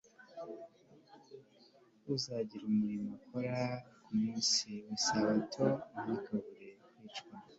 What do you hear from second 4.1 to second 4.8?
munsi